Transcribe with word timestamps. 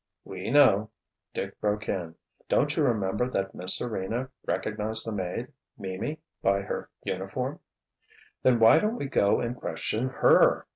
"We 0.25 0.49
know," 0.49 0.89
Dick 1.31 1.61
broke 1.61 1.87
in. 1.87 2.15
"Don't 2.49 2.75
you 2.75 2.81
remember 2.83 3.29
that 3.29 3.53
Miss 3.53 3.77
Serena 3.77 4.29
recognized 4.47 5.05
the 5.05 5.11
maid—Mimi—by 5.11 6.61
her 6.63 6.89
uniform?" 7.03 7.59
"Then 8.41 8.57
why 8.57 8.79
don't 8.79 8.95
we 8.97 9.05
go 9.05 9.39
and 9.41 9.55
question 9.55 10.09
her?" 10.09 10.65